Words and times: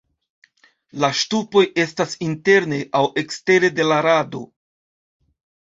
La 1.03 1.09
ŝtupoj 1.19 1.63
estas 1.83 2.17
interne 2.29 2.81
aŭ 3.01 3.05
ekstere 3.25 3.73
de 3.81 3.89
la 3.93 4.03
rado. 4.11 4.43